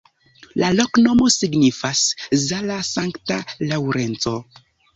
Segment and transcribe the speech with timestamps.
[0.61, 2.01] La loknomo signifas:
[2.47, 4.39] Zala-Sankta Laŭrenco.